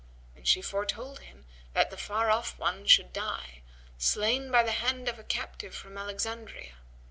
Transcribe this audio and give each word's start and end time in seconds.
And 0.35 0.47
she 0.47 0.63
foretold 0.63 1.19
him 1.19 1.45
that 1.73 1.91
the 1.91 1.95
far 1.95 2.31
off 2.31 2.57
one[FN#125] 2.57 2.87
should 2.87 3.13
die, 3.13 3.61
slain 3.99 4.49
by 4.49 4.63
the 4.63 4.71
hand 4.71 5.07
of 5.07 5.19
a 5.19 5.23
captive 5.23 5.75
from 5.75 5.95
Alexandria. 5.95 6.73